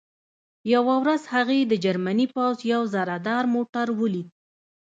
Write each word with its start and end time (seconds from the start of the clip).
یوه 0.73 0.95
ورځ 1.03 1.21
هغې 1.33 1.59
د 1.65 1.73
جرمني 1.83 2.25
پوځ 2.35 2.55
یو 2.73 2.81
زرهدار 2.93 3.43
موټر 3.55 3.87
ولید 3.99 4.27